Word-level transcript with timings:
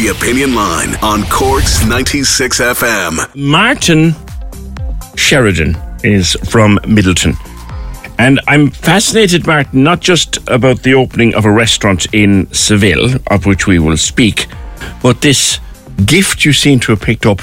The 0.00 0.08
Opinion 0.08 0.54
Line 0.54 0.94
on 1.02 1.24
Cork's 1.24 1.84
96 1.84 2.58
FM. 2.58 3.36
Martin 3.36 4.14
Sheridan 5.14 5.76
is 6.02 6.38
from 6.48 6.78
Midleton. 6.84 7.34
And 8.18 8.40
I'm 8.48 8.70
fascinated, 8.70 9.46
Martin, 9.46 9.84
not 9.84 10.00
just 10.00 10.38
about 10.48 10.84
the 10.84 10.94
opening 10.94 11.34
of 11.34 11.44
a 11.44 11.50
restaurant 11.50 12.06
in 12.14 12.50
Seville, 12.50 13.16
of 13.26 13.44
which 13.44 13.66
we 13.66 13.78
will 13.78 13.98
speak, 13.98 14.46
but 15.02 15.20
this 15.20 15.60
gift 16.06 16.46
you 16.46 16.54
seem 16.54 16.80
to 16.80 16.92
have 16.92 17.02
picked 17.02 17.26
up 17.26 17.42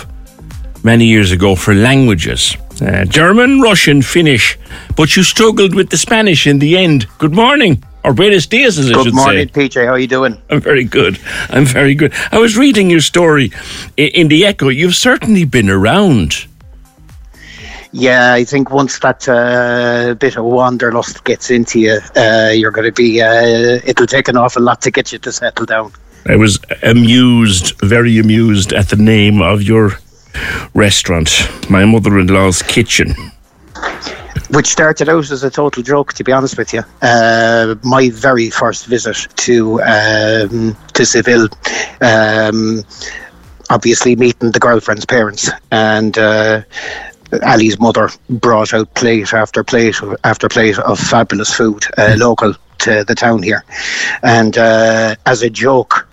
many 0.83 1.05
years 1.05 1.31
ago 1.31 1.53
for 1.55 1.75
languages. 1.75 2.57
Uh, 2.81 3.05
German, 3.05 3.61
Russian, 3.61 4.01
Finnish, 4.01 4.57
but 4.95 5.15
you 5.15 5.21
struggled 5.21 5.75
with 5.75 5.91
the 5.91 5.97
Spanish 5.97 6.47
in 6.47 6.57
the 6.57 6.75
end. 6.75 7.05
Good 7.19 7.35
morning, 7.35 7.83
or 8.03 8.13
buenos 8.13 8.47
dias, 8.47 8.77
as 8.77 8.89
I 8.89 8.93
Good 8.93 9.05
should 9.05 9.15
morning, 9.15 9.47
say. 9.49 9.67
PJ. 9.69 9.85
How 9.85 9.93
are 9.93 9.99
you 9.99 10.07
doing? 10.07 10.41
I'm 10.49 10.61
very 10.61 10.83
good. 10.83 11.19
I'm 11.49 11.65
very 11.65 11.95
good. 11.95 12.13
I 12.31 12.39
was 12.39 12.57
reading 12.57 12.89
your 12.89 13.01
story 13.01 13.51
in 13.97 14.27
the 14.29 14.45
Echo. 14.45 14.69
You've 14.69 14.95
certainly 14.95 15.45
been 15.45 15.69
around. 15.69 16.47
Yeah, 17.91 18.33
I 18.33 18.43
think 18.43 18.69
once 18.69 18.99
that 18.99 19.27
uh, 19.27 20.13
bit 20.15 20.37
of 20.37 20.45
wanderlust 20.45 21.23
gets 21.23 21.49
into 21.49 21.79
you, 21.79 21.99
uh, 22.15 22.51
you're 22.53 22.71
going 22.71 22.85
to 22.85 22.91
be. 22.91 23.21
Uh, 23.21 23.79
it'll 23.85 24.07
take 24.07 24.27
an 24.27 24.37
awful 24.37 24.61
lot 24.61 24.81
to 24.81 24.91
get 24.91 25.11
you 25.11 25.19
to 25.19 25.31
settle 25.31 25.65
down. 25.65 25.91
I 26.25 26.35
was 26.35 26.59
amused, 26.83 27.79
very 27.81 28.17
amused 28.19 28.73
at 28.73 28.89
the 28.89 28.97
name 28.97 29.41
of 29.41 29.63
your 29.63 29.93
restaurant, 30.73 31.49
my 31.69 31.85
mother 31.85 32.19
in 32.19 32.27
law's 32.27 32.61
kitchen. 32.61 33.15
Which 34.49 34.67
started 34.67 35.09
out 35.09 35.29
as 35.29 35.43
a 35.43 35.49
total 35.49 35.83
joke, 35.83 36.13
to 36.13 36.23
be 36.23 36.31
honest 36.31 36.57
with 36.57 36.73
you. 36.73 36.81
Uh, 37.01 37.75
my 37.83 38.09
very 38.09 38.49
first 38.49 38.85
visit 38.85 39.27
to 39.35 39.81
um, 39.81 40.77
to 40.93 41.05
Seville, 41.05 41.49
um, 41.99 42.83
obviously 43.69 44.15
meeting 44.15 44.51
the 44.51 44.59
girlfriend's 44.59 45.05
parents, 45.05 45.49
and 45.69 46.17
uh, 46.17 46.61
Ali's 47.45 47.77
mother 47.77 48.09
brought 48.29 48.73
out 48.73 48.93
plate 48.93 49.33
after 49.33 49.63
plate 49.65 49.99
after 50.23 50.47
plate 50.47 50.79
of 50.79 50.97
fabulous 50.97 51.53
food, 51.53 51.83
uh, 51.97 52.15
local 52.17 52.53
to 52.79 53.03
the 53.03 53.15
town 53.15 53.43
here, 53.43 53.65
and 54.23 54.57
uh, 54.57 55.15
as 55.25 55.41
a 55.41 55.49
joke. 55.49 56.06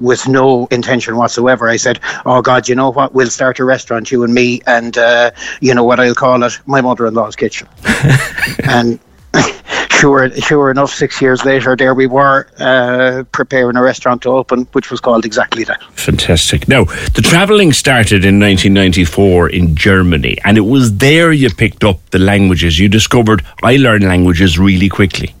With 0.00 0.28
no 0.28 0.66
intention 0.70 1.16
whatsoever, 1.16 1.68
I 1.68 1.76
said, 1.76 2.00
"Oh 2.24 2.42
God, 2.42 2.68
you 2.68 2.74
know 2.74 2.90
what? 2.90 3.14
We'll 3.14 3.30
start 3.30 3.58
a 3.58 3.64
restaurant, 3.64 4.10
you 4.10 4.24
and 4.24 4.32
me, 4.32 4.60
and 4.66 4.96
uh, 4.96 5.30
you 5.60 5.74
know 5.74 5.84
what 5.84 6.00
I'll 6.00 6.14
call 6.14 6.42
it? 6.42 6.58
My 6.66 6.80
mother-in-law's 6.80 7.36
kitchen." 7.36 7.68
and 8.64 8.98
sure, 9.90 10.30
sure 10.30 10.70
enough, 10.70 10.90
six 10.90 11.20
years 11.20 11.44
later, 11.44 11.76
there 11.76 11.94
we 11.94 12.06
were 12.06 12.46
uh, 12.58 13.24
preparing 13.32 13.76
a 13.76 13.82
restaurant 13.82 14.22
to 14.22 14.30
open, 14.30 14.64
which 14.72 14.90
was 14.90 15.00
called 15.00 15.24
exactly 15.24 15.64
that. 15.64 15.82
Fantastic. 15.92 16.68
Now, 16.68 16.84
the 16.84 17.22
travelling 17.22 17.72
started 17.72 18.24
in 18.24 18.40
1994 18.40 19.50
in 19.50 19.76
Germany, 19.76 20.38
and 20.44 20.56
it 20.56 20.62
was 20.62 20.96
there 20.98 21.32
you 21.32 21.50
picked 21.50 21.84
up 21.84 21.98
the 22.10 22.18
languages. 22.18 22.78
You 22.78 22.88
discovered 22.88 23.44
I 23.62 23.76
learn 23.76 24.02
languages 24.02 24.58
really 24.58 24.88
quickly. 24.88 25.34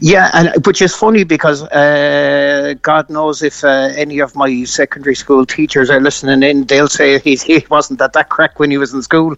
Yeah, 0.00 0.30
and 0.32 0.66
which 0.66 0.82
is 0.82 0.94
funny 0.94 1.24
because 1.24 1.62
uh, 1.62 2.74
God 2.82 3.08
knows 3.10 3.42
if 3.42 3.62
uh, 3.64 3.90
any 3.96 4.18
of 4.20 4.34
my 4.34 4.64
secondary 4.64 5.14
school 5.14 5.46
teachers 5.46 5.90
are 5.90 6.00
listening 6.00 6.42
in, 6.42 6.64
they'll 6.64 6.88
say 6.88 7.18
he, 7.20 7.36
he 7.36 7.64
wasn't 7.70 7.98
that 7.98 8.12
that 8.14 8.28
crack 8.28 8.58
when 8.58 8.70
he 8.70 8.78
was 8.78 8.92
in 8.94 9.02
school. 9.02 9.34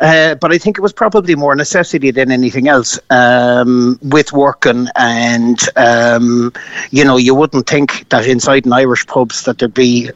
Uh, 0.00 0.34
but 0.36 0.52
I 0.52 0.58
think 0.58 0.78
it 0.78 0.80
was 0.80 0.92
probably 0.92 1.34
more 1.34 1.54
necessity 1.54 2.10
than 2.10 2.30
anything 2.30 2.68
else 2.68 2.98
um, 3.10 3.98
with 4.02 4.32
working, 4.32 4.86
and 4.96 5.58
um, 5.76 6.52
you 6.90 7.04
know, 7.04 7.16
you 7.16 7.34
wouldn't 7.34 7.66
think 7.66 8.08
that 8.10 8.26
inside 8.26 8.66
an 8.66 8.72
Irish 8.72 9.06
pubs 9.06 9.44
that 9.44 9.58
there'd 9.58 9.74
be. 9.74 10.10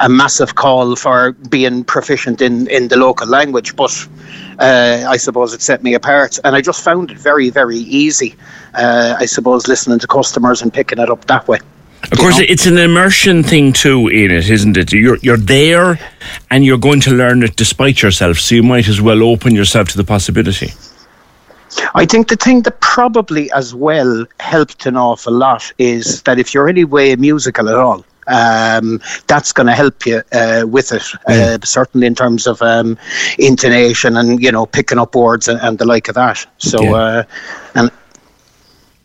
A 0.00 0.08
massive 0.08 0.56
call 0.56 0.96
for 0.96 1.32
being 1.32 1.84
proficient 1.84 2.42
in, 2.42 2.66
in 2.68 2.88
the 2.88 2.96
local 2.96 3.28
language, 3.28 3.76
but 3.76 4.08
uh, 4.58 5.04
I 5.08 5.16
suppose 5.18 5.54
it 5.54 5.62
set 5.62 5.82
me 5.82 5.94
apart. 5.94 6.38
And 6.42 6.56
I 6.56 6.60
just 6.60 6.82
found 6.82 7.12
it 7.12 7.18
very, 7.18 7.48
very 7.48 7.78
easy, 7.78 8.34
uh, 8.74 9.16
I 9.18 9.26
suppose, 9.26 9.68
listening 9.68 10.00
to 10.00 10.06
customers 10.06 10.62
and 10.62 10.72
picking 10.72 10.98
it 10.98 11.08
up 11.10 11.26
that 11.26 11.46
way. 11.46 11.60
Of 12.10 12.18
course, 12.18 12.38
it's 12.40 12.66
an 12.66 12.78
immersion 12.78 13.42
thing 13.42 13.72
too 13.72 14.08
in 14.08 14.30
it, 14.30 14.50
isn't 14.50 14.76
it? 14.76 14.92
You're 14.92 15.18
you're 15.18 15.36
there, 15.36 15.98
and 16.50 16.64
you're 16.64 16.78
going 16.78 17.00
to 17.02 17.10
learn 17.10 17.42
it 17.42 17.56
despite 17.56 18.02
yourself. 18.02 18.38
So 18.38 18.54
you 18.54 18.62
might 18.62 18.88
as 18.88 19.00
well 19.00 19.22
open 19.22 19.54
yourself 19.54 19.88
to 19.90 19.96
the 19.96 20.04
possibility. 20.04 20.72
I 21.94 22.04
think 22.04 22.28
the 22.28 22.36
thing 22.36 22.62
that 22.62 22.80
probably 22.80 23.52
as 23.52 23.74
well 23.74 24.26
helped 24.40 24.86
an 24.86 24.96
awful 24.96 25.32
lot 25.32 25.72
is 25.78 26.22
that 26.22 26.38
if 26.38 26.52
you're 26.52 26.68
any 26.68 26.84
way 26.84 27.14
musical 27.16 27.68
at 27.68 27.76
all, 27.76 28.04
um, 28.30 29.00
that's 29.26 29.52
going 29.52 29.66
to 29.66 29.74
help 29.74 30.06
you 30.06 30.22
uh, 30.32 30.64
with 30.66 30.92
it, 30.92 31.02
uh, 31.26 31.58
certainly 31.64 32.06
in 32.06 32.14
terms 32.14 32.46
of 32.46 32.62
um, 32.62 32.96
intonation 33.38 34.16
and 34.16 34.40
you 34.42 34.52
know 34.52 34.66
picking 34.66 34.98
up 34.98 35.14
words 35.14 35.48
and, 35.48 35.60
and 35.60 35.78
the 35.78 35.84
like 35.84 36.08
of 36.08 36.14
that. 36.14 36.46
So, 36.58 36.82
Yeah. 36.82 36.92
uh, 36.92 37.22
and 37.74 37.90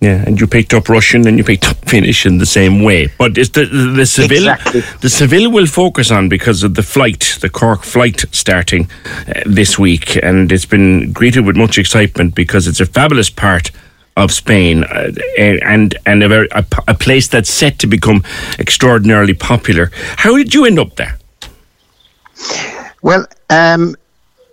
Yeah, 0.01 0.23
and 0.27 0.39
you 0.39 0.47
picked 0.47 0.73
up 0.73 0.89
Russian 0.89 1.27
and 1.27 1.37
you 1.37 1.43
picked 1.43 1.67
up 1.67 1.77
Finnish 1.89 2.25
in 2.25 2.37
the 2.37 2.45
same 2.45 2.83
way. 2.83 3.07
But 3.17 3.37
it's 3.37 3.49
the 3.51 3.65
the, 3.65 3.93
the 3.95 4.05
Seville 4.05 4.49
Exactly. 4.49 4.81
the 5.01 5.09
Seville 5.09 5.51
will 5.51 5.67
focus 5.67 6.11
on 6.11 6.29
because 6.29 6.65
of 6.65 6.73
the 6.73 6.83
flight, 6.83 7.37
the 7.41 7.49
Cork 7.49 7.83
flight 7.83 8.25
starting 8.31 8.89
uh, 9.27 9.33
this 9.55 9.79
week, 9.79 10.17
and 10.23 10.51
it's 10.51 10.67
been 10.67 11.11
greeted 11.13 11.45
with 11.45 11.55
much 11.57 11.77
excitement 11.77 12.35
because 12.35 12.67
it's 12.69 12.81
a 12.81 12.85
fabulous 12.85 13.29
part 13.31 13.71
of 14.15 14.31
Spain 14.31 14.83
uh, 14.83 15.11
and 15.37 15.95
and 16.05 16.23
a, 16.23 16.29
very, 16.29 16.47
a, 16.51 16.65
a 16.87 16.93
place 16.93 17.27
that's 17.27 17.49
set 17.49 17.79
to 17.79 17.87
become 17.87 18.23
extraordinarily 18.59 19.33
popular. 19.33 19.91
How 20.17 20.37
did 20.37 20.53
you 20.53 20.65
end 20.65 20.79
up 20.79 20.95
there? 20.95 21.17
Well, 23.01 23.27
um, 23.49 23.95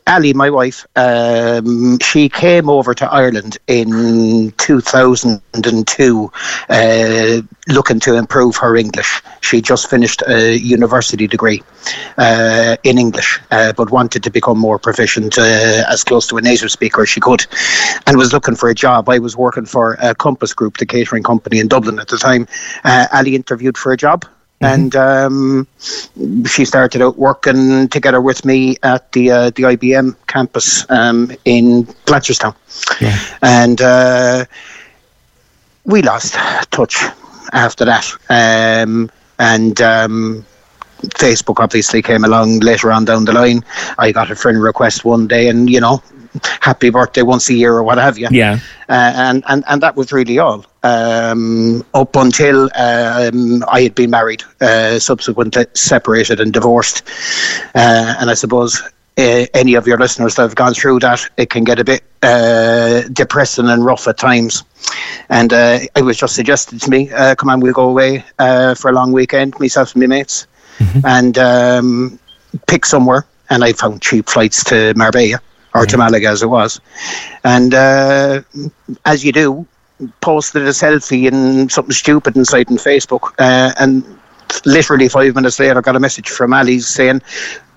Ali, 0.06 0.32
my 0.32 0.50
wife, 0.50 0.86
um, 0.96 1.98
she 2.00 2.28
came 2.28 2.68
over 2.68 2.92
to 2.94 3.10
Ireland 3.10 3.58
in 3.68 4.52
2002 4.58 6.32
uh, 6.68 7.40
looking 7.68 8.00
to 8.00 8.14
improve 8.16 8.56
her 8.56 8.76
English. 8.76 9.22
She 9.40 9.60
just 9.60 9.88
finished 9.88 10.22
a 10.26 10.58
university 10.58 11.26
degree 11.28 11.62
uh, 12.18 12.76
in 12.82 12.98
English, 12.98 13.40
uh, 13.52 13.72
but 13.74 13.90
wanted 13.90 14.24
to 14.24 14.30
become 14.30 14.58
more 14.58 14.78
proficient 14.78 15.38
uh, 15.38 15.84
as 15.88 16.02
close 16.02 16.26
to 16.28 16.36
a 16.36 16.42
native 16.42 16.70
speaker 16.70 17.02
as 17.02 17.08
she 17.08 17.20
could 17.20 17.46
and 18.06 18.16
was 18.16 18.32
looking 18.32 18.56
for 18.56 18.68
a 18.68 18.74
job. 18.74 19.08
I 19.08 19.18
was 19.18 19.36
working 19.36 19.66
for 19.66 19.96
Compass 20.18 20.52
Group, 20.52 20.78
the 20.78 20.86
catering 20.86 21.22
company 21.22 21.60
in 21.60 21.68
Dublin 21.68 22.00
at 22.00 22.08
the 22.08 22.18
time. 22.18 22.48
Uh, 22.84 23.06
Ali 23.12 23.36
interviewed 23.36 23.78
for 23.78 23.92
a 23.92 23.96
job 23.96 24.24
and 24.62 24.96
um, 24.96 25.66
she 26.46 26.64
started 26.64 27.02
out 27.02 27.18
working 27.18 27.88
together 27.88 28.20
with 28.20 28.44
me 28.44 28.76
at 28.82 29.10
the 29.12 29.30
uh, 29.30 29.50
the 29.50 29.62
IBM 29.64 30.16
campus 30.26 30.88
um, 30.90 31.32
in 31.44 31.84
Blanchardstown, 32.06 32.54
and 33.42 33.80
uh, 33.80 34.44
we 35.84 36.02
lost 36.02 36.34
touch 36.70 37.02
after 37.52 37.84
that. 37.84 38.10
Um, 38.30 39.10
and 39.38 39.80
um, 39.80 40.46
Facebook 41.02 41.60
obviously 41.60 42.02
came 42.02 42.24
along 42.24 42.60
later 42.60 42.92
on 42.92 43.04
down 43.04 43.24
the 43.24 43.32
line. 43.32 43.64
I 43.98 44.12
got 44.12 44.30
a 44.30 44.36
friend 44.36 44.62
request 44.62 45.04
one 45.04 45.26
day, 45.26 45.48
and 45.48 45.68
you 45.68 45.80
know, 45.80 46.02
happy 46.60 46.90
birthday 46.90 47.22
once 47.22 47.48
a 47.48 47.54
year 47.54 47.74
or 47.74 47.82
what 47.82 47.98
have 47.98 48.18
you. 48.18 48.28
Yeah. 48.30 48.58
Uh, 48.88 49.12
and, 49.14 49.44
and 49.48 49.64
and 49.68 49.82
that 49.82 49.96
was 49.96 50.12
really 50.12 50.38
all. 50.38 50.64
Um, 50.84 51.84
up 51.94 52.16
until 52.16 52.64
um, 52.74 53.64
I 53.68 53.82
had 53.82 53.94
been 53.94 54.10
married, 54.10 54.42
uh, 54.60 54.98
subsequently 54.98 55.66
separated 55.74 56.40
and 56.40 56.52
divorced, 56.52 57.08
uh, 57.74 58.16
and 58.18 58.28
I 58.28 58.34
suppose 58.34 58.82
uh, 59.18 59.46
any 59.54 59.74
of 59.74 59.86
your 59.86 59.98
listeners 59.98 60.34
that 60.34 60.42
have 60.42 60.54
gone 60.54 60.74
through 60.74 60.98
that, 61.00 61.28
it 61.36 61.50
can 61.50 61.64
get 61.64 61.78
a 61.78 61.84
bit 61.84 62.02
uh, 62.22 63.02
depressing 63.12 63.68
and 63.68 63.84
rough 63.84 64.08
at 64.08 64.18
times. 64.18 64.64
And 65.28 65.52
uh, 65.52 65.80
it 65.94 66.02
was 66.02 66.16
just 66.16 66.34
suggested 66.34 66.80
to 66.80 66.90
me, 66.90 67.10
uh, 67.10 67.34
come 67.34 67.48
on, 67.48 67.60
we'll 67.60 67.72
go 67.72 67.88
away 67.88 68.24
uh, 68.38 68.74
for 68.74 68.90
a 68.90 68.92
long 68.92 69.12
weekend, 69.12 69.58
myself 69.60 69.94
and 69.94 70.02
my 70.02 70.06
mates, 70.06 70.46
and 71.04 71.38
um, 71.38 72.18
pick 72.66 72.84
somewhere. 72.84 73.26
And 73.50 73.62
I 73.62 73.72
found 73.74 74.00
cheap 74.00 74.28
flights 74.28 74.64
to 74.64 74.94
Marbella 74.96 75.40
or 75.74 75.84
to 75.86 75.96
Malaga 75.98 76.28
as 76.28 76.42
it 76.42 76.46
was. 76.46 76.80
And 77.44 77.74
uh, 77.74 78.42
as 79.04 79.24
you 79.24 79.32
do, 79.32 79.66
posted 80.20 80.62
a 80.62 80.70
selfie 80.70 81.28
and 81.28 81.70
something 81.70 81.92
stupid 81.92 82.36
inside 82.36 82.68
on 82.70 82.76
Facebook, 82.76 83.32
uh, 83.38 83.72
and 83.78 84.04
literally 84.64 85.08
five 85.08 85.34
minutes 85.34 85.58
later, 85.58 85.78
I 85.78 85.80
got 85.80 85.96
a 85.96 86.00
message 86.00 86.28
from 86.28 86.52
Ali 86.52 86.80
saying, 86.80 87.22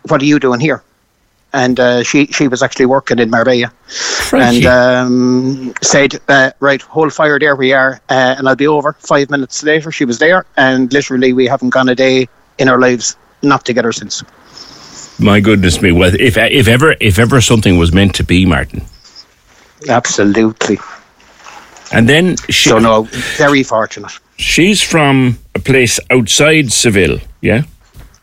"What 0.07 0.21
are 0.21 0.25
you 0.25 0.39
doing 0.39 0.59
here?" 0.59 0.83
And 1.53 1.79
uh, 1.79 2.03
she 2.03 2.27
she 2.27 2.47
was 2.47 2.61
actually 2.61 2.85
working 2.85 3.19
in 3.19 3.29
Marbella, 3.29 3.71
Crikey. 4.29 4.57
and 4.57 4.65
um, 4.65 5.73
said, 5.81 6.19
uh, 6.27 6.51
"Right, 6.59 6.81
hold 6.81 7.13
fire, 7.13 7.39
there 7.39 7.55
we 7.55 7.73
are, 7.73 8.01
uh, 8.09 8.35
and 8.37 8.47
I'll 8.47 8.55
be 8.55 8.67
over." 8.67 8.93
Five 8.99 9.29
minutes 9.29 9.63
later, 9.63 9.91
she 9.91 10.05
was 10.05 10.19
there, 10.19 10.45
and 10.57 10.91
literally, 10.91 11.33
we 11.33 11.47
haven't 11.47 11.69
gone 11.69 11.89
a 11.89 11.95
day 11.95 12.27
in 12.57 12.69
our 12.69 12.79
lives 12.79 13.15
not 13.41 13.65
together 13.65 13.91
since. 13.91 14.23
My 15.17 15.39
goodness 15.39 15.81
me! 15.81 15.91
Well, 15.91 16.13
if 16.19 16.37
if 16.37 16.67
ever 16.67 16.95
if 16.99 17.19
ever 17.19 17.39
something 17.39 17.77
was 17.77 17.93
meant 17.93 18.15
to 18.15 18.23
be, 18.23 18.45
Martin, 18.45 18.81
Absolutely. 19.87 20.79
And 21.95 22.09
then 22.09 22.35
she, 22.49 22.69
So 22.69 22.79
no, 22.79 23.03
very 23.37 23.63
fortunate. 23.63 24.11
she's 24.37 24.81
from 24.81 25.39
a 25.55 25.59
place 25.59 25.99
outside 26.09 26.71
Seville, 26.71 27.19
yeah. 27.41 27.63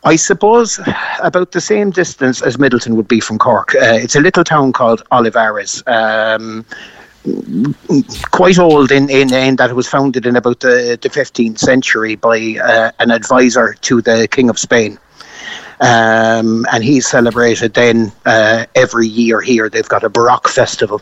I 0.03 0.15
suppose 0.15 0.79
about 1.23 1.53
the 1.53 1.61
same 1.61 1.89
distance 1.89 2.41
as 2.41 2.57
Midleton 2.57 2.95
would 2.95 3.07
be 3.07 3.19
from 3.19 3.39
Cork. 3.39 3.73
Uh, 3.73 3.97
it's 4.03 4.15
a 4.15 4.19
little 4.21 4.43
town 4.43 4.73
called 4.73 5.01
Olivares. 5.11 5.81
Um, 5.87 6.65
quite 8.31 8.59
old 8.59 8.91
in, 8.91 9.09
in, 9.09 9.33
in 9.33 9.55
that 9.55 9.69
it 9.69 9.75
was 9.75 9.87
founded 9.87 10.25
in 10.25 10.35
about 10.35 10.59
the, 10.59 10.99
the 11.01 11.09
15th 11.09 11.57
century 11.57 12.15
by 12.15 12.57
uh, 12.61 12.91
an 12.99 13.11
advisor 13.11 13.73
to 13.81 14.01
the 14.01 14.27
King 14.29 14.49
of 14.49 14.59
Spain. 14.59 14.99
Um, 15.83 16.65
and 16.71 16.83
he's 16.83 17.05
celebrated 17.07 17.73
then 17.73 18.11
uh, 18.25 18.65
every 18.75 19.07
year 19.07 19.41
here. 19.41 19.69
They've 19.69 19.87
got 19.87 20.03
a 20.03 20.09
Baroque 20.09 20.47
festival 20.47 21.01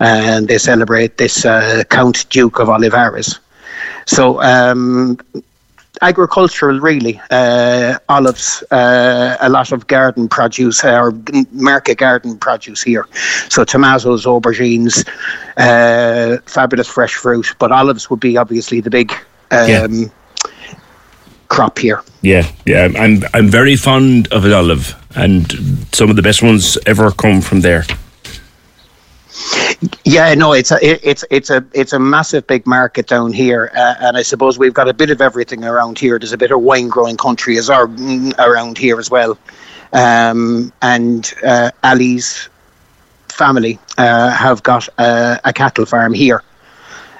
and 0.00 0.48
they 0.48 0.58
celebrate 0.58 1.18
this 1.18 1.44
uh, 1.44 1.84
Count 1.90 2.28
Duke 2.30 2.58
of 2.58 2.70
Olivares. 2.70 3.38
So 4.06 4.42
um, 4.42 5.18
agricultural, 6.02 6.80
really. 6.80 7.20
Uh, 7.30 7.98
olives, 8.08 8.64
uh, 8.70 9.36
a 9.40 9.48
lot 9.48 9.72
of 9.72 9.86
garden 9.86 10.28
produce, 10.28 10.84
uh, 10.84 10.98
or 10.98 11.12
market 11.52 11.98
garden 11.98 12.38
produce 12.38 12.82
here. 12.82 13.06
So 13.48 13.64
tomatoes, 13.64 14.24
aubergines, 14.26 15.06
uh, 15.58 16.38
fabulous 16.46 16.88
fresh 16.88 17.14
fruit. 17.14 17.54
But 17.58 17.72
olives 17.72 18.10
would 18.10 18.20
be 18.20 18.36
obviously 18.36 18.80
the 18.80 18.90
big 18.90 19.12
um, 19.50 19.68
Yeah. 19.68 19.88
Crop 21.52 21.78
here. 21.78 22.02
Yeah, 22.22 22.50
yeah. 22.64 22.88
I'm 22.96 23.22
I'm 23.34 23.48
very 23.48 23.76
fond 23.76 24.32
of 24.32 24.44
an 24.44 24.52
olive, 24.52 24.96
and 25.14 25.52
some 25.92 26.08
of 26.10 26.16
the 26.16 26.22
best 26.22 26.42
ones 26.42 26.78
ever 26.86 27.10
come 27.10 27.42
from 27.42 27.60
there. 27.60 27.84
Yeah, 30.04 30.34
no, 30.34 30.52
it's 30.54 30.72
a 30.72 30.78
it's 30.82 31.24
it's 31.30 31.50
a 31.50 31.64
it's 31.74 31.92
a 31.92 31.98
massive 31.98 32.46
big 32.46 32.66
market 32.66 33.06
down 33.06 33.32
here, 33.32 33.70
uh, 33.76 33.94
and 34.00 34.16
I 34.16 34.22
suppose 34.22 34.58
we've 34.58 34.74
got 34.74 34.88
a 34.88 34.94
bit 34.94 35.10
of 35.10 35.20
everything 35.20 35.64
around 35.64 35.98
here. 35.98 36.18
There's 36.18 36.32
a 36.32 36.38
bit 36.38 36.52
of 36.52 36.60
wine 36.60 36.88
growing 36.88 37.16
country 37.16 37.58
as 37.58 37.68
our, 37.68 37.86
mm, 37.86 38.32
around 38.38 38.78
here 38.78 38.98
as 38.98 39.10
well, 39.10 39.36
um, 39.92 40.72
and 40.80 41.34
uh, 41.44 41.70
Ali's 41.82 42.48
family 43.28 43.78
uh, 43.98 44.30
have 44.30 44.62
got 44.62 44.88
a, 44.98 45.40
a 45.44 45.52
cattle 45.52 45.86
farm 45.86 46.14
here. 46.14 46.42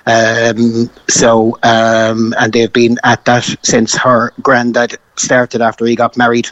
Um, 0.07 0.91
so, 1.09 1.59
um, 1.63 2.35
and 2.39 2.53
they've 2.53 2.73
been 2.73 2.99
at 3.05 3.25
that 3.27 3.45
since 3.63 3.97
her 3.97 4.33
granddad 4.43 4.97
started 5.17 5.61
after 5.61 5.87
he 5.87 5.95
got 5.95 6.17
married, 6.17 6.49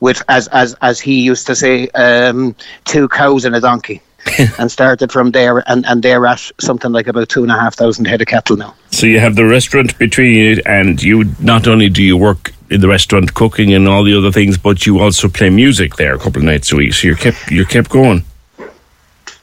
with 0.00 0.22
as 0.28 0.48
as 0.48 0.74
as 0.82 1.00
he 1.00 1.20
used 1.22 1.46
to 1.46 1.56
say, 1.56 1.88
um, 1.90 2.54
two 2.84 3.08
cows 3.08 3.44
and 3.44 3.56
a 3.56 3.60
donkey, 3.60 4.00
and 4.58 4.70
started 4.70 5.10
from 5.10 5.32
there, 5.32 5.68
and 5.68 5.84
and 5.86 6.02
they're 6.02 6.26
at 6.26 6.50
something 6.60 6.92
like 6.92 7.06
about 7.06 7.28
two 7.28 7.42
and 7.42 7.50
a 7.50 7.58
half 7.58 7.74
thousand 7.74 8.06
head 8.06 8.20
of 8.20 8.28
cattle 8.28 8.56
now. 8.56 8.74
So 8.90 9.06
you 9.06 9.20
have 9.20 9.34
the 9.34 9.46
restaurant 9.46 9.98
between 9.98 10.32
you, 10.34 10.62
and 10.66 11.02
you 11.02 11.24
not 11.40 11.66
only 11.66 11.88
do 11.88 12.02
you 12.02 12.16
work 12.16 12.52
in 12.70 12.80
the 12.80 12.88
restaurant 12.88 13.34
cooking 13.34 13.74
and 13.74 13.88
all 13.88 14.04
the 14.04 14.16
other 14.16 14.32
things, 14.32 14.56
but 14.56 14.86
you 14.86 15.00
also 15.00 15.28
play 15.28 15.50
music 15.50 15.96
there 15.96 16.14
a 16.14 16.18
couple 16.18 16.38
of 16.38 16.44
nights 16.44 16.72
a 16.72 16.76
week. 16.76 16.94
So 16.94 17.08
you're 17.08 17.16
kept 17.16 17.50
you're 17.50 17.66
kept 17.66 17.90
going. 17.90 18.24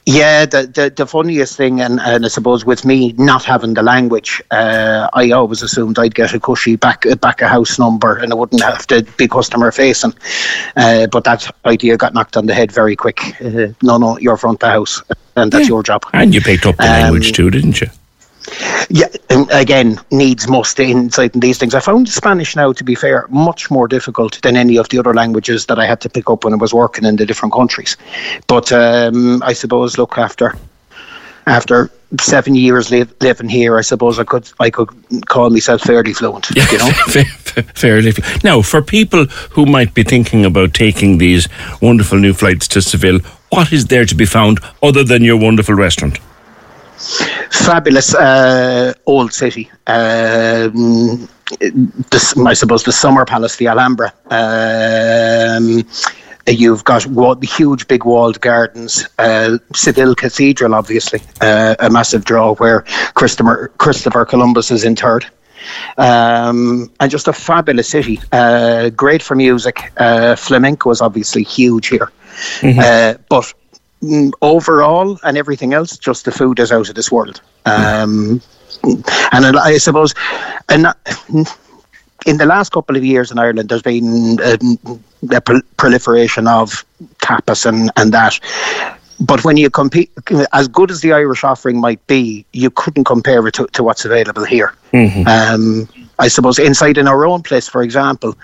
Yeah, 0.07 0.45
the, 0.47 0.65
the 0.65 0.89
the 0.95 1.05
funniest 1.05 1.55
thing, 1.57 1.79
and, 1.79 1.99
and 2.01 2.25
I 2.25 2.27
suppose 2.27 2.65
with 2.65 2.85
me 2.85 3.13
not 3.19 3.43
having 3.43 3.75
the 3.75 3.83
language, 3.83 4.41
uh, 4.49 5.07
I 5.13 5.29
always 5.31 5.61
assumed 5.61 5.99
I'd 5.99 6.15
get 6.15 6.33
a 6.33 6.39
cushy 6.39 6.75
back 6.75 7.05
back 7.21 7.41
a 7.43 7.47
house 7.47 7.77
number, 7.77 8.17
and 8.17 8.31
I 8.31 8.35
wouldn't 8.35 8.63
have 8.63 8.87
to 8.87 9.03
be 9.17 9.27
customer 9.27 9.71
facing. 9.71 10.13
Uh, 10.75 11.05
but 11.05 11.23
that 11.25 11.53
idea 11.65 11.97
got 11.97 12.15
knocked 12.15 12.35
on 12.35 12.47
the 12.47 12.53
head 12.55 12.71
very 12.71 12.95
quick. 12.95 13.19
Uh, 13.39 13.73
no, 13.83 13.97
no, 13.99 14.17
you're 14.17 14.37
front 14.37 14.59
the 14.59 14.69
house, 14.71 15.03
and 15.35 15.51
that's 15.51 15.65
Yeah. 15.65 15.75
your 15.75 15.83
job. 15.83 16.03
And 16.13 16.33
you 16.33 16.41
picked 16.41 16.65
up 16.65 16.77
the 16.77 16.83
Um, 16.83 17.01
language 17.01 17.33
too, 17.33 17.51
didn't 17.51 17.79
you? 17.79 17.87
Yeah, 18.89 19.07
and 19.29 19.49
again, 19.51 19.99
needs 20.11 20.47
must 20.47 20.79
insight, 20.79 21.33
in 21.33 21.39
these 21.39 21.57
things. 21.57 21.75
I 21.75 21.79
found 21.79 22.09
Spanish 22.09 22.55
now, 22.55 22.73
to 22.73 22.83
be 22.83 22.95
fair, 22.95 23.27
much 23.29 23.71
more 23.71 23.87
difficult 23.87 24.41
than 24.41 24.57
any 24.57 24.77
of 24.77 24.89
the 24.89 24.99
other 24.99 25.13
languages 25.13 25.67
that 25.67 25.79
I 25.79 25.85
had 25.85 26.01
to 26.01 26.09
pick 26.09 26.29
up 26.29 26.43
when 26.43 26.53
I 26.53 26.57
was 26.57 26.73
working 26.73 27.05
in 27.05 27.15
the 27.15 27.25
different 27.25 27.53
countries. 27.53 27.95
But 28.47 28.71
um, 28.71 29.41
I 29.43 29.53
suppose, 29.53 29.97
look 29.97 30.17
after 30.17 30.55
after 31.47 31.89
seven 32.19 32.55
years 32.55 32.91
li- 32.91 33.05
living 33.19 33.49
here, 33.49 33.77
I 33.77 33.81
suppose 33.81 34.19
I 34.19 34.23
could 34.23 34.49
I 34.59 34.69
could 34.69 34.89
call 35.27 35.49
myself 35.49 35.81
fairly 35.81 36.13
fluent. 36.13 36.49
You 36.51 36.77
know. 36.77 36.91
Fair- 37.07 37.25
fair- 37.25 37.63
Fairly. 37.75 38.13
Now, 38.43 38.61
for 38.61 38.81
people 38.81 39.25
who 39.25 39.65
might 39.65 39.93
be 39.93 40.03
thinking 40.03 40.45
about 40.45 40.73
taking 40.73 41.17
these 41.17 41.49
wonderful 41.81 42.17
new 42.17 42.33
flights 42.33 42.67
to 42.69 42.81
Seville, 42.81 43.19
what 43.49 43.73
is 43.73 43.87
there 43.87 44.05
to 44.05 44.15
be 44.15 44.25
found 44.25 44.59
other 44.81 45.03
than 45.03 45.23
your 45.23 45.37
wonderful 45.37 45.75
restaurant? 45.75 46.17
Fabulous 47.51 48.15
uh, 48.15 48.93
old 49.05 49.33
city. 49.33 49.69
Um, 49.87 51.27
this, 52.11 52.37
I 52.37 52.53
suppose 52.53 52.83
the 52.83 52.91
Summer 52.91 53.25
Palace, 53.25 53.57
the 53.57 53.67
Alhambra. 53.67 54.13
Um, 54.29 55.83
you've 56.47 56.83
got 56.83 57.05
wa- 57.07 57.35
huge, 57.41 57.87
big 57.87 58.05
walled 58.05 58.39
gardens. 58.41 59.07
Uh, 59.19 59.57
Seville 59.75 60.15
Cathedral, 60.15 60.73
obviously, 60.73 61.21
uh, 61.41 61.75
a 61.79 61.89
massive 61.89 62.23
draw 62.23 62.55
where 62.55 62.81
Christopher 63.13 63.71
Christopher 63.77 64.25
Columbus 64.25 64.71
is 64.71 64.83
interred. 64.83 65.25
Um, 65.97 66.91
and 66.99 67.11
just 67.11 67.27
a 67.27 67.33
fabulous 67.33 67.89
city. 67.89 68.19
Uh, 68.31 68.89
great 68.89 69.21
for 69.21 69.35
music. 69.35 69.91
Uh, 69.97 70.35
flamenco 70.35 70.89
is 70.89 71.01
obviously 71.01 71.43
huge 71.43 71.87
here. 71.87 72.11
Uh, 72.63 73.13
but 73.29 73.53
overall 74.41 75.19
and 75.23 75.37
everything 75.37 75.73
else, 75.73 75.97
just 75.97 76.25
the 76.25 76.31
food 76.31 76.59
is 76.59 76.71
out 76.71 76.89
of 76.89 76.95
this 76.95 77.11
world. 77.11 77.41
Um, 77.65 78.41
and 78.83 79.57
I 79.57 79.77
suppose, 79.77 80.13
and 80.69 80.87
in 82.25 82.37
the 82.37 82.45
last 82.45 82.71
couple 82.71 82.95
of 82.95 83.03
years 83.03 83.31
in 83.31 83.39
Ireland, 83.39 83.69
there's 83.69 83.81
been 83.81 84.39
um, 84.41 85.03
a 85.31 85.41
proliferation 85.77 86.47
of 86.47 86.85
tapas 87.19 87.65
and, 87.65 87.91
and 87.97 88.11
that. 88.13 88.39
But 89.19 89.43
when 89.43 89.57
you 89.57 89.69
compete, 89.69 90.11
as 90.51 90.67
good 90.67 90.89
as 90.89 91.01
the 91.01 91.13
Irish 91.13 91.43
offering 91.43 91.79
might 91.79 92.05
be, 92.07 92.43
you 92.53 92.71
couldn't 92.71 93.03
compare 93.03 93.47
it 93.47 93.53
to, 93.55 93.67
to 93.67 93.83
what's 93.83 94.03
available 94.03 94.43
here. 94.45 94.73
Um, 95.27 95.87
I 96.17 96.27
suppose 96.27 96.57
inside 96.57 96.97
in 96.97 97.07
our 97.07 97.25
own 97.25 97.43
place, 97.43 97.67
for 97.67 97.83
example, 97.83 98.35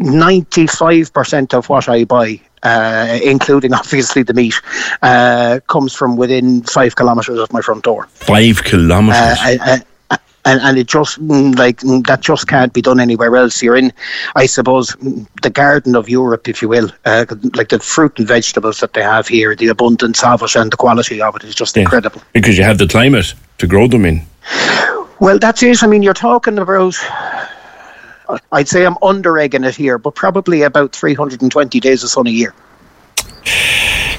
95% 0.00 1.54
of 1.54 1.68
what 1.68 1.88
I 1.88 2.04
buy, 2.04 2.40
uh, 2.62 3.18
including 3.22 3.72
obviously 3.82 4.22
the 4.22 4.34
meat, 4.34 4.54
uh, 5.02 5.60
comes 5.68 5.94
from 5.94 6.16
within 6.16 6.62
five 6.62 6.96
kilometres 6.96 7.38
of 7.38 7.52
my 7.52 7.60
front 7.60 7.84
door. 7.84 8.06
Five 8.12 8.64
kilometres. 8.64 9.20
Uh, 9.20 9.36
I, 9.40 9.58
I, 9.60 9.82
and, 10.44 10.60
and 10.62 10.78
it 10.78 10.86
just 10.86 11.20
mm, 11.20 11.58
like 11.58 11.78
mm, 11.80 12.06
that 12.06 12.20
just 12.22 12.48
can't 12.48 12.72
be 12.72 12.80
done 12.80 13.00
anywhere 13.00 13.36
else. 13.36 13.62
You're 13.62 13.76
in, 13.76 13.92
I 14.34 14.46
suppose, 14.46 14.92
mm, 14.96 15.26
the 15.42 15.50
garden 15.50 15.94
of 15.94 16.08
Europe, 16.08 16.48
if 16.48 16.62
you 16.62 16.68
will. 16.68 16.90
Uh, 17.04 17.26
like 17.54 17.68
the 17.68 17.78
fruit 17.80 18.18
and 18.18 18.26
vegetables 18.26 18.78
that 18.80 18.94
they 18.94 19.02
have 19.02 19.28
here, 19.28 19.54
the 19.54 19.68
abundance 19.68 20.22
of 20.24 20.42
it 20.42 20.56
and 20.56 20.72
the 20.72 20.76
quality 20.76 21.20
of 21.20 21.36
it 21.36 21.44
is 21.44 21.54
just 21.54 21.76
Yeah. 21.76 21.82
incredible. 21.82 22.22
because 22.32 22.56
you 22.56 22.64
have 22.64 22.78
the 22.78 22.86
climate 22.86 23.34
to 23.58 23.66
grow 23.66 23.88
them 23.88 24.06
in. 24.06 24.22
Well, 25.20 25.38
that's 25.38 25.62
it. 25.62 25.82
I 25.82 25.86
mean, 25.86 26.02
you're 26.02 26.14
talking 26.14 26.58
about. 26.58 26.94
I'd 28.52 28.68
say 28.68 28.84
I'm 28.84 28.96
under 29.02 29.38
egging 29.38 29.64
it 29.64 29.74
here, 29.76 29.98
but 29.98 30.14
probably 30.14 30.62
about 30.62 30.94
320 30.94 31.80
days 31.80 32.02
of 32.04 32.10
sun 32.10 32.26
a 32.26 32.30
year. 32.30 32.54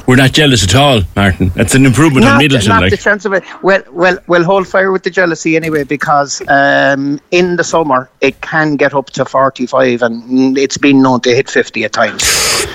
We're 0.07 0.15
not 0.15 0.31
jealous 0.31 0.63
at 0.63 0.73
all, 0.75 1.01
Martin. 1.15 1.49
That's 1.49 1.75
an 1.75 1.85
improvement 1.85 2.25
on 2.25 2.33
Not, 2.33 2.41
Midleton. 2.41 2.67
not 2.69 2.79
the 2.81 2.89
Like, 2.89 2.99
chance 2.99 3.25
of 3.25 3.33
it. 3.33 3.43
Well, 3.61 3.83
well, 3.91 4.17
well. 4.25 4.43
Hold 4.43 4.67
fire 4.67 4.91
with 4.91 5.03
the 5.03 5.11
jealousy 5.11 5.55
anyway, 5.55 5.83
because 5.83 6.41
um, 6.47 7.19
in 7.29 7.57
the 7.57 7.63
summer 7.63 8.09
it 8.21 8.41
can 8.41 8.75
get 8.75 8.95
up 8.95 9.11
to 9.11 9.25
forty-five, 9.25 10.01
and 10.01 10.57
it's 10.57 10.79
been 10.79 11.03
known 11.03 11.19
to 11.21 11.35
hit 11.35 11.47
fifty 11.47 11.83
at 11.83 11.93
times. 11.93 12.23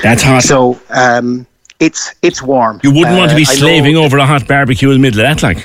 that's 0.00 0.22
hot. 0.22 0.44
So 0.44 0.80
um, 0.90 1.44
it's 1.80 2.14
it's 2.22 2.40
warm. 2.40 2.78
you 2.84 2.92
wouldn't 2.92 3.16
want 3.18 3.30
to 3.30 3.34
Uh, 3.34 3.38
be 3.38 3.44
slaving 3.44 3.96
over 3.96 4.18
a 4.18 4.26
hot 4.26 4.46
barbecue 4.46 4.90
in 4.90 4.94
the 4.94 5.00
middle 5.00 5.20
of 5.20 5.26
that, 5.26 5.42
like. 5.42 5.64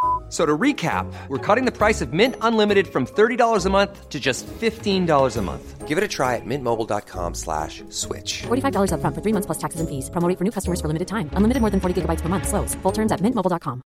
F- 0.31 0.35
So 0.35 0.45
to 0.45 0.57
recap, 0.57 1.11
we're 1.27 1.37
cutting 1.45 1.65
the 1.65 1.73
price 1.77 1.99
of 2.01 2.13
Mint 2.13 2.35
Unlimited 2.41 2.87
from 2.87 3.05
$30 3.05 3.65
a 3.65 3.69
month 3.69 4.07
to 4.09 4.17
just 4.17 4.47
$15 4.47 5.37
a 5.37 5.41
month. 5.41 5.87
Give 5.89 5.97
it 5.97 6.03
a 6.05 6.07
try 6.07 6.37
at 6.37 6.45
mintmobile.com 6.45 7.33
slash 7.35 7.83
switch. 7.89 8.43
$45 8.47 8.91
upfront 8.93 9.13
for 9.13 9.21
three 9.21 9.33
months 9.33 9.45
plus 9.45 9.57
taxes 9.57 9.81
and 9.81 9.89
fees. 9.89 10.09
Promo 10.09 10.29
rate 10.29 10.37
for 10.37 10.45
new 10.45 10.51
customers 10.51 10.79
for 10.79 10.87
limited 10.87 11.09
time. 11.09 11.29
Unlimited 11.33 11.59
more 11.59 11.69
than 11.69 11.81
40 11.81 12.01
gigabytes 12.01 12.21
per 12.21 12.29
month. 12.29 12.47
Slows. 12.47 12.75
Full 12.75 12.93
terms 12.93 13.11
at 13.11 13.19
mintmobile.com. 13.19 13.81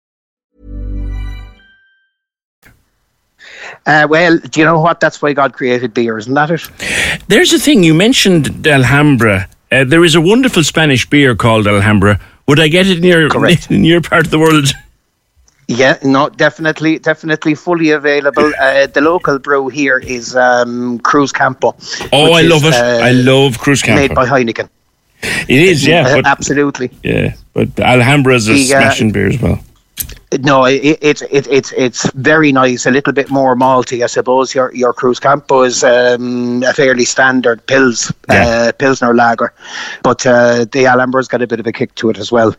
Uh, 3.88 4.08
well, 4.10 4.38
do 4.38 4.60
you 4.60 4.66
know 4.66 4.80
what? 4.80 5.00
That's 5.00 5.22
why 5.22 5.34
God 5.34 5.54
created 5.54 5.94
beer, 5.94 6.18
isn't 6.18 6.34
that 6.34 6.52
it? 6.52 6.62
There's 7.28 7.54
a 7.54 7.60
thing 7.60 7.84
you 7.84 7.94
mentioned 7.96 8.68
Alhambra. 8.68 9.48
Uh, 9.72 9.84
there 9.84 10.04
is 10.06 10.14
a 10.16 10.22
wonderful 10.22 10.64
Spanish 10.64 11.10
beer 11.10 11.36
called 11.36 11.68
Alhambra. 11.68 12.20
Would 12.48 12.60
I 12.60 12.68
get 12.68 12.86
it 12.88 12.98
in 13.00 13.04
your 13.04 13.30
Correct. 13.30 13.72
in 13.76 13.84
your 13.84 14.02
part 14.02 14.26
of 14.26 14.32
the 14.32 14.40
world? 14.40 14.66
Yeah, 15.68 15.98
no, 16.04 16.30
definitely, 16.30 17.00
definitely 17.00 17.56
fully 17.56 17.90
available. 17.90 18.52
Uh, 18.60 18.86
the 18.86 19.02
local 19.02 19.40
brew 19.40 19.68
here 19.68 19.98
is 19.98 20.36
um, 20.36 21.00
Cruzcampo. 21.00 21.74
Oh, 22.14 22.34
I 22.34 22.42
is, 22.42 22.50
love 22.52 22.66
it. 22.66 22.74
uh, 22.76 23.00
I 23.04 23.12
love 23.12 23.58
Cruzcampo. 23.58 23.96
Made 23.96 24.14
by 24.14 24.28
Heineken. 24.28 24.70
It 25.24 25.50
is, 25.50 25.88
yeah. 25.88 26.06
Uh, 26.08 26.16
But, 26.18 26.28
absolutely. 26.28 26.92
yeah, 27.04 27.34
but 27.54 27.80
Alhambra 27.80 28.36
is 28.36 28.48
a 28.48 28.54
The, 28.54 28.62
uh, 28.76 28.80
smashing 28.80 29.12
beer 29.12 29.28
as 29.28 29.42
well. 29.42 29.60
No, 30.42 30.66
it, 30.66 30.98
it's 31.02 31.22
it, 31.22 31.48
it's 31.48 31.72
it's 31.74 32.12
very 32.12 32.52
nice. 32.52 32.86
A 32.86 32.92
little 32.92 33.14
bit 33.14 33.30
more 33.30 33.56
malty, 33.56 34.04
I 34.04 34.08
suppose. 34.08 34.54
Your 34.56 34.74
your 34.74 34.94
Cruzcampo 34.94 35.66
is 35.66 35.84
um, 35.84 36.64
a 36.64 36.74
fairly 36.74 37.06
standard 37.06 37.66
pils 37.68 38.12
Yeah. 38.30 38.46
uh, 38.46 38.72
pilsner 38.74 39.14
lager, 39.14 39.54
but 40.04 40.26
uh, 40.26 40.66
the 40.72 40.88
Alhambra's 40.88 41.28
got 41.28 41.42
a 41.42 41.48
bit 41.48 41.60
of 41.60 41.68
a 41.68 41.72
kick 41.72 41.94
to 41.96 42.10
it 42.10 42.18
as 42.18 42.32
well. 42.32 42.56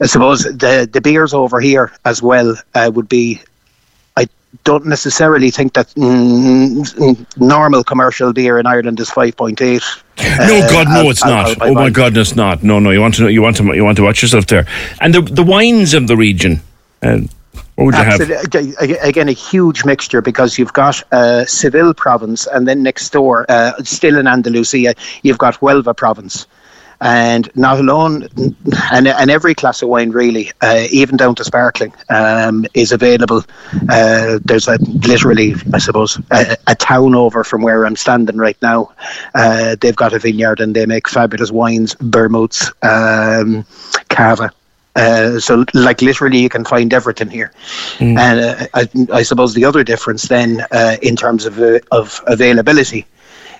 I 0.00 0.06
suppose 0.06 0.44
the 0.44 0.88
the 0.92 1.00
beers 1.00 1.32
over 1.32 1.58
here 1.58 1.90
as 2.04 2.22
well 2.22 2.54
uh, 2.74 2.90
would 2.94 3.08
be. 3.08 3.40
I 4.16 4.28
don't 4.64 4.86
necessarily 4.86 5.50
think 5.50 5.72
that 5.72 5.88
mm, 5.94 6.78
mm, 6.80 7.38
normal 7.38 7.82
commercial 7.82 8.32
beer 8.34 8.58
in 8.58 8.66
Ireland 8.66 9.00
is 9.00 9.10
five 9.10 9.36
point 9.36 9.60
eight. 9.62 9.82
No, 10.18 10.60
God, 10.70 10.88
no, 10.88 11.10
it's 11.10 11.24
not. 11.24 11.56
Oh 11.60 11.74
my 11.74 11.90
God, 11.90 12.16
it's 12.16 12.36
not. 12.36 12.62
No, 12.62 12.78
no. 12.78 12.90
You 12.90 13.00
want 13.00 13.14
to 13.16 13.22
know? 13.22 13.28
You 13.28 13.42
want 13.42 13.56
to? 13.56 13.64
You 13.74 13.84
want 13.84 13.96
to 13.96 14.04
watch 14.04 14.22
yourself 14.22 14.46
there. 14.46 14.66
And 15.00 15.14
the 15.14 15.22
the 15.22 15.42
wines 15.42 15.92
of 15.94 16.06
the 16.06 16.16
region. 16.16 16.60
Uh, 17.02 17.18
what 17.76 17.84
would 17.84 17.94
you 17.94 18.02
have? 18.02 18.20
Absolutely. 18.20 18.74
Ag- 18.80 18.98
Again, 19.02 19.28
a 19.28 19.32
huge 19.32 19.84
mixture 19.84 20.22
because 20.22 20.58
you've 20.58 20.72
got 20.72 21.02
uh, 21.12 21.44
Seville 21.44 21.94
province 21.94 22.46
and 22.46 22.66
then 22.66 22.82
next 22.82 23.10
door, 23.10 23.46
uh, 23.48 23.72
still 23.84 24.18
in 24.18 24.26
Andalusia, 24.26 24.94
you've 25.22 25.38
got 25.38 25.60
Huelva 25.60 25.96
province. 25.96 26.46
And 26.98 27.50
not 27.54 27.78
alone, 27.78 28.26
and, 28.90 29.06
and 29.06 29.30
every 29.30 29.54
class 29.54 29.82
of 29.82 29.90
wine 29.90 30.12
really, 30.12 30.50
uh, 30.62 30.86
even 30.90 31.18
down 31.18 31.34
to 31.34 31.44
sparkling, 31.44 31.92
um, 32.08 32.64
is 32.72 32.90
available. 32.90 33.44
Uh, 33.90 34.38
there's 34.42 34.66
a 34.66 34.78
literally, 35.06 35.54
I 35.74 35.78
suppose, 35.78 36.18
a, 36.30 36.56
a 36.66 36.74
town 36.74 37.14
over 37.14 37.44
from 37.44 37.60
where 37.60 37.84
I'm 37.84 37.96
standing 37.96 38.38
right 38.38 38.56
now. 38.62 38.94
Uh, 39.34 39.76
they've 39.78 39.94
got 39.94 40.14
a 40.14 40.18
vineyard 40.18 40.60
and 40.60 40.74
they 40.74 40.86
make 40.86 41.06
fabulous 41.06 41.50
wines, 41.50 41.94
vermouths, 42.00 42.72
um, 42.82 43.66
cava. 44.08 44.50
Uh, 44.96 45.38
so, 45.38 45.64
like 45.74 46.00
literally, 46.00 46.38
you 46.38 46.48
can 46.48 46.64
find 46.64 46.92
everything 46.94 47.28
here. 47.28 47.52
And 48.18 48.40
uh, 48.40 48.66
I, 48.74 48.88
I 49.12 49.22
suppose 49.22 49.54
the 49.54 49.64
other 49.64 49.84
difference 49.84 50.22
then, 50.28 50.66
uh, 50.72 50.96
in 51.02 51.16
terms 51.16 51.44
of 51.44 51.58
uh, 51.60 51.78
of 51.92 52.22
availability, 52.26 53.04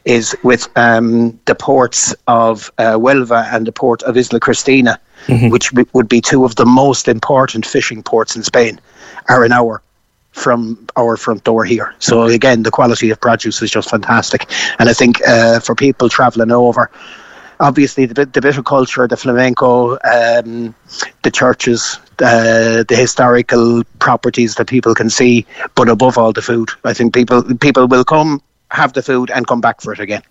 is 0.07 0.35
with 0.43 0.67
um, 0.77 1.39
the 1.45 1.55
ports 1.55 2.15
of 2.27 2.73
uh, 2.79 2.95
Huelva 2.95 3.53
and 3.53 3.67
the 3.67 3.73
port 3.73 4.03
of 4.05 4.17
Isla 4.17 4.41
Cristina, 4.41 4.99
which 5.51 5.71
w- 5.71 5.89
would 5.93 6.09
be 6.09 6.21
two 6.21 6.45
of 6.45 6.55
the 6.57 6.65
most 6.65 7.09
important 7.09 7.67
fishing 7.67 8.03
ports 8.03 8.37
in 8.37 8.43
Spain, 8.43 8.81
are 9.29 9.45
an 9.45 9.53
hour 9.53 9.83
from 10.33 10.87
our 10.97 11.17
front 11.17 11.45
door 11.45 11.65
here. 11.65 11.95
So 11.99 12.23
again, 12.25 12.63
the 12.63 12.71
quality 12.71 13.11
of 13.11 13.21
produce 13.21 13.61
is 13.63 13.71
just 13.71 13.91
fantastic, 13.91 14.51
and 14.79 14.89
I 14.89 14.93
think 14.95 15.21
uh, 15.27 15.61
for 15.61 15.75
people 15.75 16.09
travelling 16.09 16.53
over 16.53 16.91
obviously 17.61 18.07
the, 18.07 18.15
bit- 18.15 18.33
the 18.33 18.63
culture, 18.63 19.07
the 19.07 19.17
flamenco, 19.17 19.93
um, 20.05 20.75
the 21.23 21.31
churches, 21.31 21.99
uh, 22.21 22.85
the 22.89 22.97
historical 22.97 23.83
properties 23.99 24.55
that 24.57 24.69
people 24.69 24.95
can 24.95 25.11
see, 25.11 25.47
but 25.75 25.89
above 25.89 26.19
all 26.19 26.33
the 26.33 26.43
food. 26.43 26.71
I 26.85 26.95
think 26.95 27.15
people 27.15 27.43
people 27.59 27.87
will 27.87 28.05
come 28.05 28.41
have 28.71 28.93
the 28.95 29.03
food 29.03 29.31
and 29.31 29.47
come 29.47 29.61
back 29.61 29.81
for 29.81 29.93
it 29.93 30.01
again. 30.01 30.23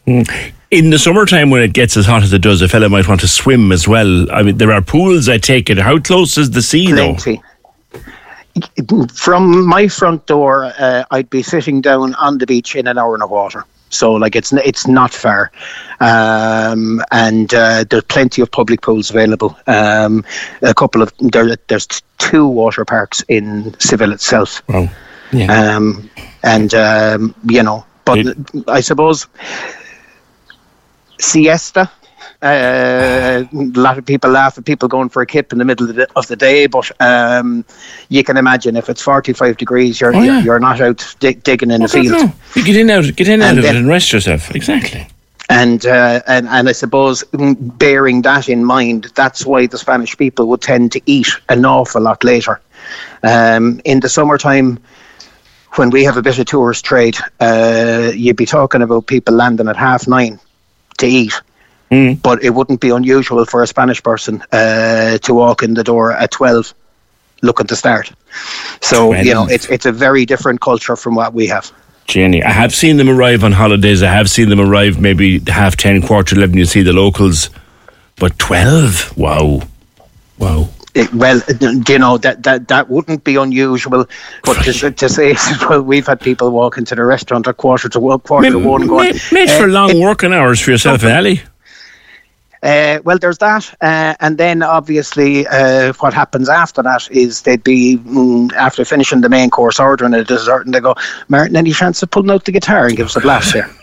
In 0.72 0.90
the 0.90 1.00
summertime, 1.00 1.50
when 1.50 1.62
it 1.62 1.74
gets 1.74 1.96
as 1.96 2.06
hot 2.06 2.22
as 2.22 2.34
it 2.34 2.42
does, 2.42 2.62
a 2.62 2.68
fella 2.68 2.90
might 2.90 3.08
want 3.08 3.22
to 3.22 3.28
swim 3.28 3.72
as 3.72 3.88
well. 3.88 4.30
I 4.32 4.44
mean, 4.44 4.58
there 4.58 4.74
are 4.74 4.82
pools. 4.82 5.30
I 5.30 5.38
take 5.38 5.70
it. 5.70 5.78
How 5.78 6.00
close 6.00 6.38
is 6.38 6.52
the 6.52 6.62
sea, 6.62 6.92
though? 6.92 7.16
Plenty. 7.16 7.42
From 9.14 9.66
my 9.66 9.88
front 9.88 10.26
door, 10.28 10.66
uh, 10.78 11.04
I'd 11.12 11.30
be 11.30 11.44
sitting 11.44 11.82
down 11.82 12.14
on 12.16 12.38
the 12.38 12.46
beach 12.46 12.76
in 12.76 12.88
an 12.88 12.98
hour 12.98 13.14
and 13.14 13.24
a 13.24 13.28
water. 13.28 13.66
So, 13.90 14.14
like, 14.14 14.36
it's 14.36 14.52
it's 14.52 14.88
not 14.88 15.14
far, 15.14 15.52
um, 16.00 17.02
and 17.12 17.54
uh, 17.54 17.86
there's 17.90 18.04
plenty 18.04 18.42
of 18.42 18.52
public 18.52 18.82
pools 18.82 19.10
available. 19.10 19.58
Um, 19.68 20.26
a 20.62 20.74
couple 20.74 21.02
of 21.02 21.14
there, 21.20 21.56
there's 21.68 21.88
two 22.18 22.46
water 22.48 22.84
parks 22.84 23.24
in 23.30 23.74
Seville 23.80 24.12
itself. 24.12 24.62
Wow. 24.68 24.90
Yeah. 25.32 25.76
um, 25.76 26.10
and 26.44 26.74
um, 26.74 27.36
you 27.50 27.64
know, 27.64 27.86
but 28.06 28.18
It- 28.20 28.38
I 28.68 28.82
suppose 28.82 29.28
siesta. 31.20 31.90
Uh, 32.42 33.44
a 33.52 33.80
lot 33.80 33.98
of 33.98 34.06
people 34.06 34.30
laugh 34.30 34.58
at 34.58 34.66
people 34.66 34.88
going 34.88 35.10
for 35.10 35.22
a 35.22 35.26
kip 35.26 35.52
in 35.52 35.58
the 35.60 35.66
middle 35.66 35.90
of 35.90 35.96
the, 35.96 36.08
of 36.16 36.28
the 36.28 36.36
day, 36.36 36.68
but 36.68 36.90
um, 37.02 37.66
you 38.10 38.24
can 38.24 38.38
imagine 38.38 38.76
if 38.76 38.90
it's 38.90 39.02
45 39.02 39.58
degrees, 39.58 40.00
you're 40.00 40.16
Oh, 40.16 40.22
yeah. 40.22 40.36
you're, 40.38 40.44
you're 40.46 40.60
not 40.60 40.80
out 40.82 41.16
dig, 41.20 41.44
digging 41.44 41.72
in 41.72 41.82
a 41.82 41.86
Oh, 41.86 41.88
God, 41.88 41.92
field. 41.92 42.12
no. 42.14 42.34
You 42.56 42.64
get 42.66 42.76
in 42.78 42.90
out, 42.90 43.16
get 43.16 43.28
in 43.28 43.42
out 43.42 43.50
And 43.52 43.60
of 43.60 43.66
it 43.66 43.76
and 43.76 43.88
rest 43.88 44.14
yourself. 44.14 44.54
Exactly. 44.56 45.08
And, 45.50 45.86
uh, 45.86 46.22
and 46.28 46.48
and 46.48 46.68
I 46.68 46.72
suppose 46.72 47.24
bearing 47.34 48.24
that 48.24 48.50
in 48.50 48.66
mind, 48.66 49.12
that's 49.16 49.46
why 49.46 49.68
the 49.68 49.78
Spanish 49.78 50.18
people 50.18 50.48
would 50.48 50.62
tend 50.62 50.92
to 50.94 51.02
eat 51.06 51.28
an 51.50 51.66
awful 51.66 52.02
lot 52.02 52.24
later. 52.24 52.60
Um, 53.22 53.80
in 53.86 54.00
the 54.00 54.10
summertime, 54.10 54.80
when 55.76 55.92
we 55.92 56.04
have 56.04 56.18
a 56.18 56.22
bit 56.24 56.40
of 56.40 56.46
tourist 56.48 56.84
trade, 56.86 57.18
uh, 57.40 58.12
you'd 58.16 58.38
be 58.38 58.46
talking 58.48 58.82
about 58.82 59.06
people 59.08 59.36
landing 59.36 59.68
at 59.68 59.76
half 59.76 60.08
nine 60.08 60.40
to 60.98 61.06
eat. 61.06 61.34
But 61.90 62.44
it 62.44 62.50
wouldn't 62.54 62.82
be 62.82 62.90
unusual 62.90 63.46
for 63.46 63.64
a 63.64 63.68
Spanish 63.68 64.02
person 64.04 64.44
uh, 64.52 65.18
to 65.20 65.34
walk 65.34 65.64
in 65.64 65.74
the 65.76 65.84
door 65.84 66.12
at 66.12 66.32
twelve, 66.32 66.74
looking 67.42 67.68
to 67.68 67.76
start. 67.76 68.12
So 68.82 69.14
you 69.14 69.34
know, 69.34 69.48
it's 69.48 69.70
it's 69.70 69.86
a 69.86 69.92
very 69.92 70.26
different 70.26 70.62
culture 70.62 70.96
from 70.96 71.16
what 71.16 71.34
we 71.34 71.48
have. 71.48 71.72
Jenny, 72.08 72.44
I 72.44 72.52
have 72.52 72.74
seen 72.74 72.98
them 72.98 73.10
arrive 73.10 73.44
on 73.44 73.52
holidays. 73.52 74.04
I 74.04 74.12
have 74.12 74.30
seen 74.30 74.50
them 74.50 74.60
arrive 74.60 75.00
maybe 75.00 75.40
half 75.48 75.76
10, 75.76 76.04
quarter 76.04 76.36
11. 76.36 76.56
You 76.56 76.66
see 76.66 76.84
the 76.84 76.94
locals. 76.94 77.50
But 78.18 78.38
12? 78.38 79.18
Wow. 79.18 79.62
Wow. 80.38 80.70
It, 80.94 81.14
well, 81.14 81.42
you 81.90 82.00
know 82.00 82.18
that, 82.20 82.44
that 82.44 82.70
that 82.70 82.90
wouldn't 82.90 83.26
be 83.26 83.36
unusual, 83.36 84.06
but 84.46 84.54
to, 84.64 84.92
to 84.92 85.10
say 85.10 85.36
well, 85.70 85.82
we've 85.82 86.08
had 86.08 86.22
people 86.22 86.52
walk 86.52 86.78
into 86.78 86.96
the 86.96 87.04
restaurant 87.04 87.48
at 87.50 87.58
quarter 87.58 87.90
to 87.90 88.00
one, 88.00 88.20
quarter 88.20 88.52
to 88.52 88.60
one, 88.60 88.88
going, 88.88 89.12
Made, 89.12 89.22
made 89.34 89.50
for 89.50 89.64
uh, 89.66 89.68
long 89.68 89.90
it- 89.90 90.02
working 90.02 90.32
hours 90.32 90.62
for 90.62 90.72
yourself 90.72 91.04
Ali. 91.04 91.42
Uh, 92.66 93.00
well, 93.04 93.20
there's 93.20 93.38
that, 93.38 93.72
uh, 93.82 94.16
and 94.20 94.40
then 94.40 94.64
obviously 94.64 95.46
uh, 95.46 95.94
what 96.00 96.16
happens 96.16 96.50
after 96.50 96.82
that 96.82 97.08
is 97.12 97.44
they'd 97.44 97.64
be 97.64 97.98
mm, 97.98 98.52
after 98.54 98.84
finishing 98.84 99.22
the 99.22 99.30
main 99.30 99.52
course, 99.52 99.80
ordering 99.80 100.16
a 100.16 100.24
dessert, 100.24 100.66
and 100.66 100.74
they 100.74 100.80
go, 100.80 100.96
"Martin, 101.28 101.56
any 101.56 101.72
chance 101.72 102.02
of 102.02 102.10
pulling 102.10 102.32
out 102.32 102.46
the 102.46 102.52
guitar 102.52 102.88
and 102.88 102.98
give 102.98 103.06
us 103.06 103.16
a 103.16 103.20
blast 103.20 103.54
here?" 103.54 103.70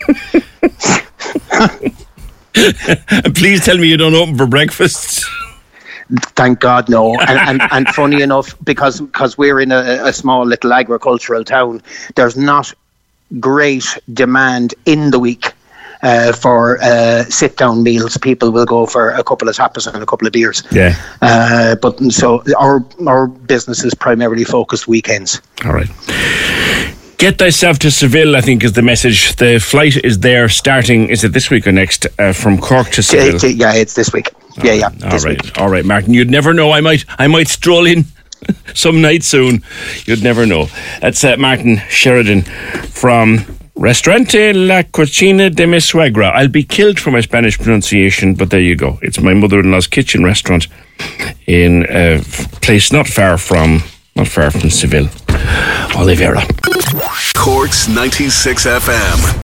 Please 3.35 3.63
tell 3.63 3.77
me 3.77 3.87
you 3.87 3.95
don't 3.95 4.15
open 4.15 4.37
for 4.37 4.45
breakfast. 4.45 5.25
Thank 6.35 6.59
God, 6.59 6.89
no. 6.89 7.17
And, 7.21 7.39
and, 7.39 7.61
and 7.71 7.87
funny 7.87 8.21
enough, 8.21 8.53
because 8.65 8.99
because 8.99 9.37
we're 9.37 9.61
in 9.61 9.71
a, 9.71 10.01
a 10.03 10.11
small 10.11 10.45
little 10.45 10.73
agricultural 10.73 11.45
town, 11.45 11.81
there's 12.15 12.35
not 12.35 12.73
great 13.39 13.97
demand 14.13 14.75
in 14.85 15.11
the 15.11 15.19
week 15.19 15.52
uh, 16.03 16.31
for 16.33 16.77
uh, 16.83 17.23
sit 17.25 17.57
down 17.57 17.81
meals. 17.81 18.17
People 18.19 18.51
will 18.51 18.65
go 18.65 18.85
for 18.85 19.09
a 19.11 19.23
couple 19.23 19.49
of 19.49 19.55
tapas 19.55 19.91
and 19.91 20.03
a 20.03 20.05
couple 20.05 20.27
of 20.27 20.33
beers. 20.33 20.61
Yeah. 20.71 20.95
Uh, 21.21 21.75
but 21.81 21.97
so 22.11 22.43
our 22.59 22.83
our 23.07 23.27
business 23.27 23.83
is 23.83 23.95
primarily 23.95 24.43
focused 24.43 24.87
weekends. 24.87 25.41
All 25.65 25.73
right. 25.73 25.89
Get 27.17 27.37
thyself 27.37 27.79
to 27.79 27.89
Seville, 27.91 28.35
I 28.35 28.41
think, 28.41 28.63
is 28.65 28.73
the 28.73 28.81
message. 28.81 29.35
The 29.37 29.57
flight 29.57 29.95
is 30.03 30.19
there 30.19 30.49
starting, 30.49 31.07
is 31.09 31.23
it 31.23 31.31
this 31.31 31.49
week 31.49 31.65
or 31.65 31.71
next, 31.71 32.05
uh, 32.19 32.33
from 32.33 32.57
Cork 32.57 32.89
to 32.91 33.01
Seville? 33.03 33.35
It- 33.35 33.43
it- 33.45 33.55
yeah, 33.55 33.73
it's 33.73 33.93
this 33.93 34.11
week. 34.11 34.29
yeah, 34.61 34.73
yeah. 34.73 34.89
All 35.05 35.17
right, 35.19 35.41
week. 35.41 35.57
all 35.57 35.69
right, 35.69 35.85
Martin. 35.85 36.13
You'd 36.13 36.29
never 36.29 36.53
know. 36.53 36.71
I 36.73 36.81
might, 36.81 37.05
I 37.17 37.27
might 37.27 37.47
stroll 37.47 37.85
in 37.85 38.03
some 38.73 39.01
night 39.01 39.23
soon. 39.23 39.63
You'd 40.05 40.21
never 40.23 40.45
know. 40.45 40.67
That's 40.99 41.23
uh, 41.23 41.37
Martin 41.37 41.81
Sheridan 41.87 42.41
from 42.91 43.45
Restaurante 43.75 44.53
La 44.53 44.83
Cocina 44.83 45.49
de 45.49 45.65
mi 45.65 45.79
Suegra. 45.79 46.31
I'll 46.35 46.47
be 46.47 46.63
killed 46.63 46.99
for 46.99 47.11
my 47.11 47.21
Spanish 47.21 47.57
pronunciation, 47.57 48.35
but 48.35 48.49
there 48.49 48.61
you 48.61 48.75
go. 48.75 48.99
It's 49.01 49.19
my 49.19 49.33
mother-in-law's 49.33 49.87
kitchen 49.87 50.23
restaurant 50.23 50.67
in 51.47 51.85
a 51.89 52.21
place 52.61 52.93
not 52.93 53.07
far 53.07 53.37
from, 53.37 53.83
not 54.15 54.27
far 54.27 54.51
from 54.51 54.69
Seville, 54.69 55.09
Oliveira. 55.95 56.43
Cork's 57.35 57.87
96 57.87 58.65
FM. 58.65 59.42